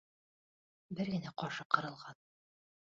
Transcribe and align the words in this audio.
Бер 1.01 1.13
генә 1.17 1.35
ҡашы 1.43 1.71
ҡырылған. 1.77 2.21